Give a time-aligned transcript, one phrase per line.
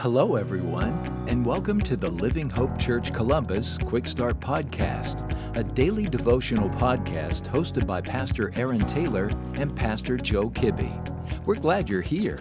[0.00, 6.06] Hello, everyone, and welcome to the Living Hope Church Columbus Quick Start Podcast, a daily
[6.06, 9.26] devotional podcast hosted by Pastor Aaron Taylor
[9.56, 11.44] and Pastor Joe Kibbe.
[11.44, 12.38] We're glad you're here.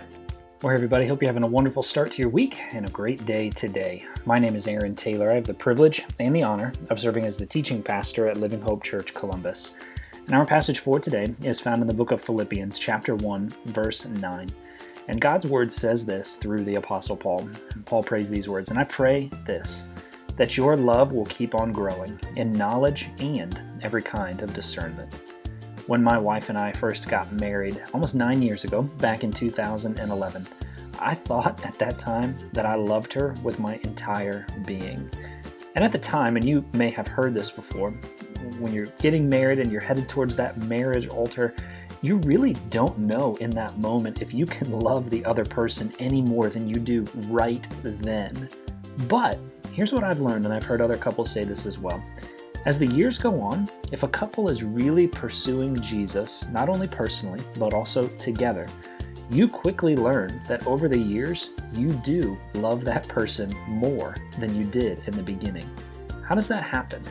[0.62, 3.50] Well, everybody, hope you're having a wonderful start to your week and a great day
[3.50, 4.06] today.
[4.24, 5.30] My name is Aaron Taylor.
[5.30, 8.62] I have the privilege and the honor of serving as the teaching pastor at Living
[8.62, 9.74] Hope Church Columbus.
[10.28, 14.06] And our passage for today is found in the book of Philippians, chapter 1, verse
[14.06, 14.50] 9.
[15.10, 17.50] And God's word says this through the Apostle Paul.
[17.86, 19.88] Paul prays these words, and I pray this
[20.36, 25.14] that your love will keep on growing in knowledge and every kind of discernment.
[25.88, 30.48] When my wife and I first got married almost nine years ago, back in 2011,
[31.00, 35.10] I thought at that time that I loved her with my entire being.
[35.76, 37.92] And at the time, and you may have heard this before,
[38.60, 41.54] when you're getting married and you're headed towards that marriage altar,
[42.02, 46.22] you really don't know in that moment if you can love the other person any
[46.22, 48.50] more than you do right then.
[49.08, 49.38] But
[49.74, 52.04] here's what I've learned, and I've heard other couples say this as well.
[52.66, 57.42] As the years go on, if a couple is really pursuing Jesus, not only personally,
[57.58, 58.68] but also together,
[59.32, 64.66] you quickly learn that over the years, you do love that person more than you
[64.66, 65.70] did in the beginning.
[66.26, 67.04] How does that happen?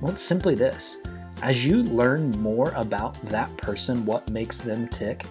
[0.00, 0.98] Well, it's simply this
[1.42, 5.24] as you learn more about that person, what makes them tick,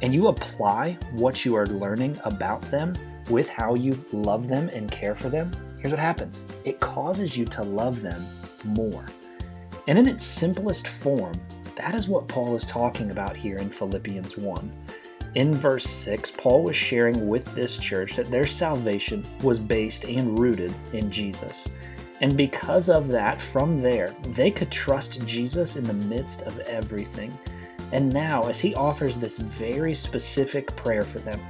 [0.00, 2.96] and you apply what you are learning about them
[3.28, 7.44] with how you love them and care for them, here's what happens it causes you
[7.46, 8.26] to love them
[8.64, 9.04] more.
[9.88, 11.40] And in its simplest form,
[11.76, 14.72] that is what Paul is talking about here in Philippians 1.
[15.34, 20.38] In verse 6, Paul was sharing with this church that their salvation was based and
[20.38, 21.68] rooted in Jesus.
[22.22, 27.36] And because of that, from there, they could trust Jesus in the midst of everything.
[27.90, 31.40] And now, as he offers this very specific prayer for them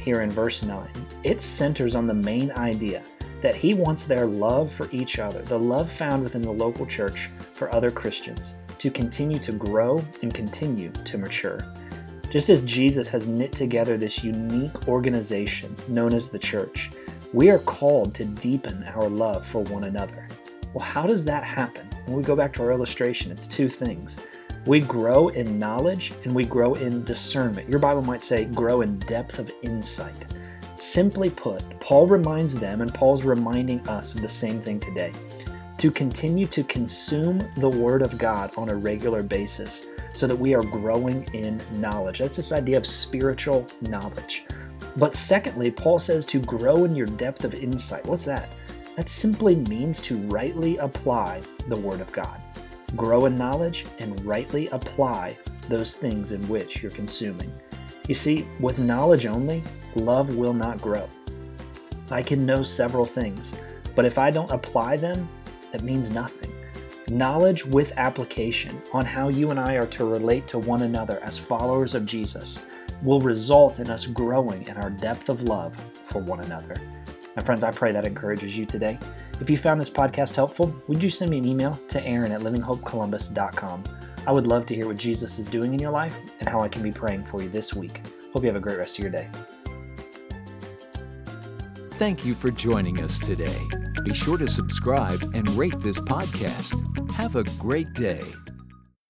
[0.00, 0.88] here in verse 9,
[1.24, 3.02] it centers on the main idea
[3.40, 7.26] that he wants their love for each other, the love found within the local church
[7.26, 11.66] for other Christians, to continue to grow and continue to mature.
[12.30, 16.90] Just as Jesus has knit together this unique organization known as the church,
[17.32, 20.28] we are called to deepen our love for one another.
[20.74, 21.86] Well, how does that happen?
[22.04, 24.18] When we go back to our illustration, it's two things.
[24.66, 27.70] We grow in knowledge and we grow in discernment.
[27.70, 30.26] Your Bible might say, grow in depth of insight.
[30.76, 35.12] Simply put, Paul reminds them, and Paul's reminding us of the same thing today
[35.78, 40.54] to continue to consume the Word of God on a regular basis so that we
[40.54, 42.18] are growing in knowledge.
[42.18, 44.44] That's this idea of spiritual knowledge.
[44.96, 48.04] But secondly, Paul says to grow in your depth of insight.
[48.06, 48.48] What's that?
[48.96, 52.40] That simply means to rightly apply the Word of God.
[52.94, 55.36] Grow in knowledge and rightly apply
[55.68, 57.50] those things in which you're consuming.
[58.06, 59.62] You see, with knowledge only,
[59.94, 61.08] love will not grow.
[62.10, 63.54] I can know several things,
[63.94, 65.26] but if I don't apply them,
[65.70, 66.52] that means nothing.
[67.08, 71.38] Knowledge with application on how you and I are to relate to one another as
[71.38, 72.66] followers of Jesus
[73.02, 76.76] will result in us growing in our depth of love for one another.
[77.36, 78.98] My friends, I pray that encourages you today.
[79.40, 82.42] If you found this podcast helpful, would you send me an email to aaron at
[82.42, 83.84] livinghopecolumbus.com?
[84.26, 86.68] I would love to hear what Jesus is doing in your life and how I
[86.68, 88.02] can be praying for you this week.
[88.32, 89.28] Hope you have a great rest of your day.
[91.92, 93.58] Thank you for joining us today.
[94.04, 97.10] Be sure to subscribe and rate this podcast.
[97.12, 98.24] Have a great day.